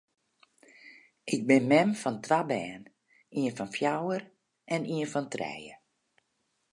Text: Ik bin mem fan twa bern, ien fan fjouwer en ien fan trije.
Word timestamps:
Ik 1.33 1.41
bin 1.47 1.63
mem 1.71 1.89
fan 2.01 2.17
twa 2.25 2.39
bern, 2.51 2.83
ien 3.39 3.55
fan 3.57 3.69
fjouwer 3.75 4.23
en 4.73 4.81
ien 4.95 5.11
fan 5.13 5.27
trije. 5.33 5.75